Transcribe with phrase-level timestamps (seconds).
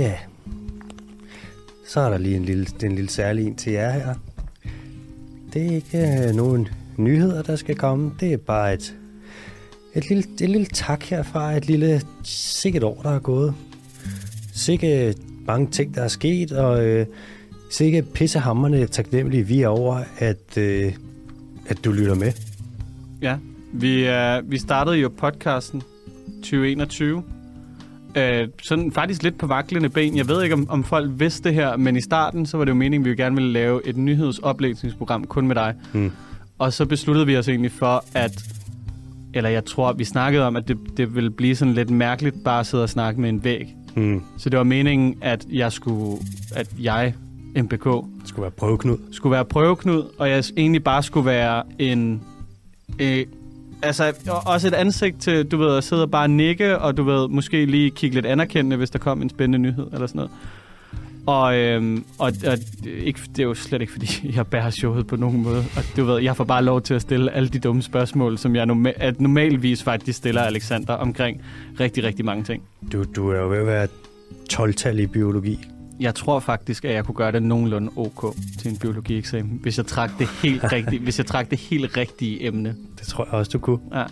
[0.00, 0.14] Ja,
[1.86, 4.14] Så er der lige en lille, en lille særlig en til jer her.
[5.52, 8.12] Det er ikke øh, nogen nyheder, der skal komme.
[8.20, 8.96] Det er bare et,
[9.94, 11.52] et, lille, et lille tak herfra.
[11.56, 13.54] Et lille sikkert år, der er gået.
[14.54, 15.14] Sikke
[15.46, 17.06] mange ting, der er sket, og øh,
[17.70, 20.92] sikke pissehammerne taknemmelige vi er over, at, øh,
[21.66, 22.32] at du lytter med.
[23.22, 23.36] Ja,
[23.72, 25.82] vi, øh, vi startede jo podcasten
[26.42, 27.22] 2021.
[28.16, 30.16] Øh, sådan faktisk lidt på vaklende ben.
[30.16, 32.70] Jeg ved ikke, om, om folk vidste det her, men i starten, så var det
[32.70, 35.74] jo meningen, at vi gerne ville lave et nyhedsoplæsningsprogram kun med dig.
[35.92, 36.12] Hmm.
[36.58, 38.42] Og så besluttede vi os egentlig for, at
[39.34, 42.60] eller jeg tror, vi snakkede om, at det, det ville blive sådan lidt mærkeligt bare
[42.60, 43.74] at sidde og snakke med en væg.
[43.94, 44.22] Hmm.
[44.38, 46.22] Så det var meningen, at jeg skulle,
[46.54, 47.14] at jeg,
[48.20, 48.98] Det skulle være prøveknud.
[49.10, 52.22] skulle være prøveknud, og jeg egentlig bare skulle være en...
[52.98, 53.26] Øh,
[53.82, 54.12] altså,
[54.46, 57.66] også et ansigt til, du ved, at sidde og bare nikke, og du ved, måske
[57.66, 60.30] lige kigge lidt anerkendende, hvis der kom en spændende nyhed, eller sådan noget.
[61.26, 64.06] Og, øhm, og, og ikke, det er jo slet ikke, fordi
[64.36, 65.64] jeg bærer showet på nogen måde.
[65.76, 68.56] Og du ved, jeg får bare lov til at stille alle de dumme spørgsmål, som
[68.56, 71.42] jeg norma- at normalvis faktisk stiller Alexander omkring
[71.80, 72.62] rigtig, rigtig mange ting.
[72.92, 73.88] Du, du er jo ved at være
[74.52, 75.58] 12-tal i biologi.
[76.00, 79.86] Jeg tror faktisk, at jeg kunne gøre det nogenlunde ok til en biologieksamen, hvis jeg
[79.86, 82.74] trak det helt rigtige, hvis jeg trak det helt rigtige emne.
[82.98, 83.78] Det tror jeg også, du kunne.
[83.94, 84.04] Ja.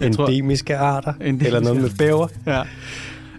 [0.00, 1.12] Jeg tror, Endemiske arter.
[1.20, 2.28] Endemiske Eller noget med bæver.
[2.46, 2.62] ja.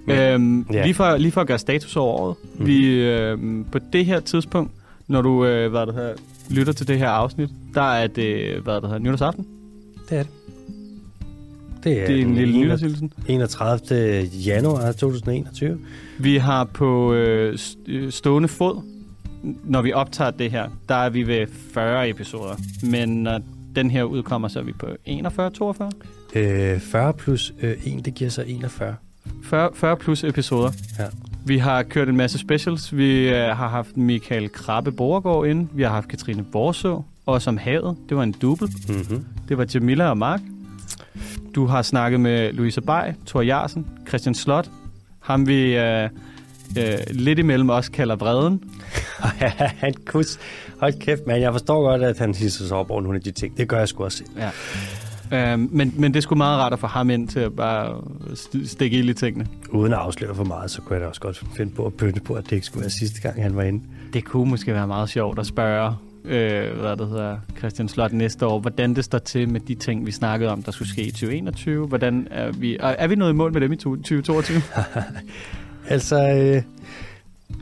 [0.07, 0.83] Men- Øhm, ja.
[0.83, 2.35] lige, for, lige for at gøre status over året.
[2.59, 2.65] Mm.
[2.65, 4.71] Vi, øhm, på det her tidspunkt,
[5.07, 6.13] når du øh, hvad det her,
[6.49, 9.45] lytter til det her afsnit, der er det, hvad det hedder, nytårsaften.
[10.09, 10.31] Det er det.
[11.85, 13.13] Det er, Det er en lille nytårshilsen.
[13.27, 14.23] 31.
[14.45, 15.79] januar 2021.
[16.19, 18.81] Vi har på øh, øh, stående fod,
[19.63, 22.55] når vi optager det her, der er vi ved 40 episoder.
[22.83, 23.39] Men når
[23.75, 25.91] den her udkommer, så er vi på 41, 42?
[26.35, 28.95] Øh, 40 plus øh, 1, det giver så 41.
[29.43, 30.71] 40, 40 plus episoder.
[30.99, 31.05] Ja.
[31.45, 32.97] Vi har kørt en masse specials.
[32.97, 35.67] Vi øh, har haft Michael Krabbe Borgård inde.
[35.73, 37.01] Vi har haft Katrine Borså.
[37.25, 38.67] Og som havet, det var en double.
[38.87, 39.25] Mm-hmm.
[39.49, 40.41] Det var Jamila og Mark.
[41.55, 44.69] Du har snakket med Louise Bay, Thor Jarsen, Christian Slot.
[45.19, 46.09] Ham vi øh,
[46.77, 48.63] øh, lidt imellem også kalder Vreden.
[49.83, 50.39] han kus.
[50.79, 51.41] Hold kæft, mand.
[51.41, 53.57] Jeg forstår godt, at han hisser sig op over nogle af de ting.
[53.57, 54.17] Det gør jeg sgu også.
[54.17, 54.29] selv.
[54.37, 55.51] Ja.
[55.53, 58.01] Øhm, men, men det sgu meget rart at få ham ind til at bare
[58.31, 59.47] st- stikke ild i tingene.
[59.69, 62.21] Uden at afsløre for meget, så kunne jeg da også godt finde på at pynte
[62.21, 63.83] på, at det ikke skulle være sidste gang, han var inde.
[64.13, 65.95] Det kunne måske være meget sjovt at spørge,
[66.27, 70.05] øh, hvad det hedder, Christian Slot næste år, hvordan det står til med de ting,
[70.05, 71.87] vi snakkede om, der skulle ske i 2021.
[71.87, 74.61] Hvordan er vi, er, vi nået i mål med dem i 2022?
[75.87, 76.61] Altså, øh,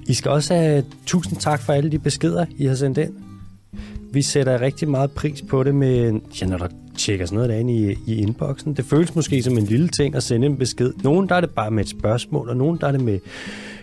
[0.07, 3.13] I skal også have tusind tak for alle de beskeder, I har sendt ind.
[4.13, 7.73] Vi sætter rigtig meget pris på det med, ja, når der tjekker sådan noget derinde
[7.73, 8.73] i, i inboxen.
[8.73, 10.93] Det føles måske som en lille ting at sende en besked.
[11.03, 13.19] Nogen der er det bare med et spørgsmål, og nogen der er det med,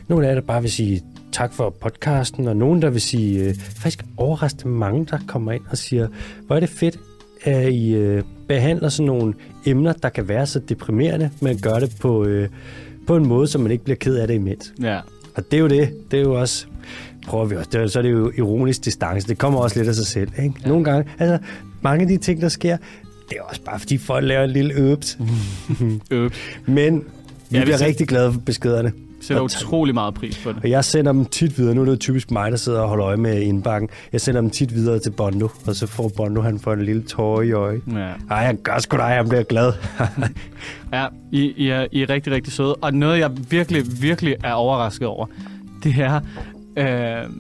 [0.09, 1.03] nogen af det bare vil sige
[1.33, 5.63] tak for podcasten, og nogen der vil sige, øh, faktisk overraskende mange, der kommer ind
[5.71, 6.09] og siger,
[6.47, 6.99] hvor er det fedt,
[7.43, 9.35] at I øh, behandler sådan nogle
[9.67, 12.49] emner, der kan være så deprimerende, men gør det på, øh,
[13.07, 14.73] på en måde, så man ikke bliver ked af det imens.
[14.83, 15.01] ja.
[15.35, 15.91] Og det er jo det.
[16.11, 16.67] Det er jo også...
[17.27, 17.71] Prøver vi også.
[17.73, 19.29] Det er, så er det jo ironisk distance.
[19.29, 20.31] Det kommer også lidt af sig selv.
[20.43, 20.55] Ikke?
[20.65, 20.69] Ja.
[20.69, 21.11] Nogle gange...
[21.19, 21.39] Altså,
[21.81, 22.77] mange af de ting, der sker,
[23.29, 25.19] det er også bare, fordi folk laver en lille øbs.
[26.11, 26.31] Øh,
[26.67, 27.05] Men
[27.51, 28.93] vi Ja, bliver rigtig glade for beskederne.
[29.31, 30.59] Sætter utrolig meget pris på det.
[30.63, 31.75] Og jeg sender dem tit videre.
[31.75, 33.89] Nu er det typisk mig, der sidder og holder øje med indbakken.
[34.13, 37.03] Jeg sender dem tit videre til Bondo, og så får Bondo, han får en lille
[37.03, 37.81] tårer i øje.
[37.93, 38.13] Ja.
[38.31, 39.73] Ej, han gør sgu dig, han bliver glad.
[40.93, 42.75] Ja, I, I, er, I er rigtig, rigtig søde.
[42.75, 45.27] Og noget, jeg virkelig, virkelig er overrasket over,
[45.85, 46.21] det er,
[46.77, 47.31] øh,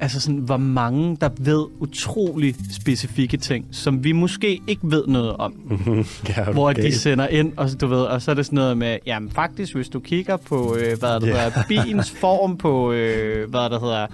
[0.00, 5.36] altså sådan, hvor mange, der ved utrolig specifikke ting, som vi måske ikke ved noget
[5.36, 5.54] om.
[6.36, 6.82] ja, hvor okay.
[6.82, 9.74] de sender ind, og, du ved, og så er det sådan noget med, jamen faktisk,
[9.74, 11.44] hvis du kigger på, øh, hvad det Ja.
[11.44, 14.06] hedder, biens form på, øh, hvad det hedder,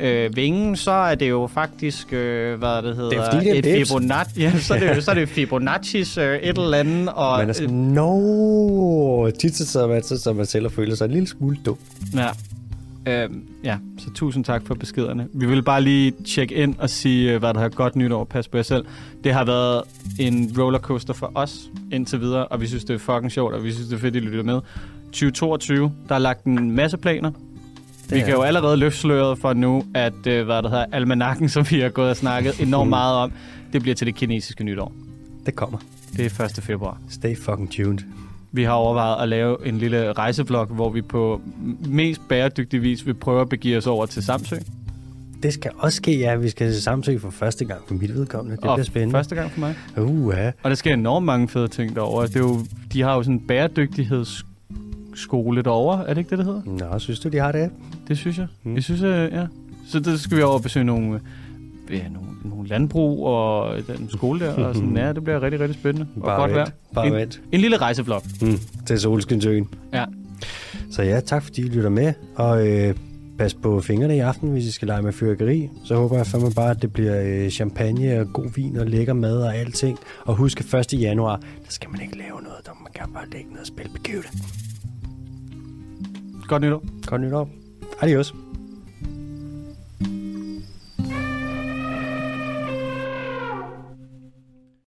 [0.00, 3.54] øh, vingen, så er det jo faktisk, øh, hvad det hedder, Det er fordi, det
[3.54, 3.90] er et bips.
[3.90, 7.38] Fibonacci, ja, så er det, jo- så er det Fibonacci's øh, et eller andet, og,
[7.38, 9.30] Man er sådan, no.
[9.30, 11.76] Tit så sidder man, så sidder man selv og føler sig en lille smule dum.
[12.14, 12.28] Ja.
[13.06, 15.28] Øhm, ja, så tusind tak for beskederne.
[15.32, 18.24] Vi vil bare lige tjekke ind og sige, øh, hvad der har godt nytår.
[18.24, 18.84] Pas på jer selv.
[19.24, 19.82] Det har været
[20.18, 23.72] en rollercoaster for os indtil videre, og vi synes, det er fucking sjovt, og vi
[23.72, 24.60] synes, det er fedt, at I lytter med.
[25.04, 27.30] 2022, der er lagt en masse planer.
[28.08, 31.48] Vi er kan jo allerede løfte sløret for nu, at øh, hvad der hedder, almanakken,
[31.54, 33.32] som vi har gået og snakket enormt meget om,
[33.72, 34.92] det bliver til det kinesiske nytår.
[35.46, 35.78] Det kommer.
[36.16, 36.64] Det er 1.
[36.64, 37.00] februar.
[37.08, 38.25] Stay fucking tuned.
[38.56, 41.40] Vi har overvejet at lave en lille rejsevlog, hvor vi på
[41.88, 44.56] mest bæredygtig vis vil prøve at begive os over til Samsø.
[45.42, 46.36] Det skal også ske, ja.
[46.36, 48.56] Vi skal til Samsø for første gang for mit vedkommende.
[48.56, 49.12] Det og bliver spændende.
[49.12, 49.74] Første gang for mig.
[49.96, 50.52] Uh, ja.
[50.62, 52.26] Og der sker enormt mange fede ting derovre.
[52.26, 52.58] Det er jo,
[52.92, 54.46] de har jo sådan en bæredygtigheds
[55.14, 56.08] skole derovre.
[56.08, 56.90] Er det ikke det, det hedder?
[56.90, 57.70] Nå, synes du, de har det?
[58.08, 58.46] Det synes jeg.
[58.62, 58.74] Mm.
[58.74, 59.46] Jeg synes, øh, ja.
[59.88, 61.20] Så der skal vi over og besøge nogle,
[61.90, 64.52] ja, nogle, nogle landbrug og den skole der.
[64.66, 66.06] og sådan, ja, det bliver rigtig, rigtig spændende.
[66.16, 66.64] og Bare godt vejr.
[66.64, 66.74] vent.
[66.94, 67.40] Bare En- vent.
[67.52, 68.22] En lille rejsevlog.
[68.42, 69.68] Mm, til Solskinsøen.
[69.92, 70.04] Ja.
[70.90, 72.94] Så ja, tak fordi I lytter med, og øh,
[73.38, 75.68] pas på fingrene i aften, hvis I skal lege med fyrkeri.
[75.84, 79.12] Så håber jeg fandme bare, at det bliver øh, champagne og god vin og lækker
[79.12, 79.98] mad og alting.
[80.24, 81.00] Og husk, at 1.
[81.00, 83.92] januar, der skal man ikke lave noget, der man kan bare lægge noget og spille
[83.92, 84.26] begivet.
[86.48, 86.82] Godt nytår.
[87.06, 87.48] Godt nytår.
[88.00, 88.34] Adios.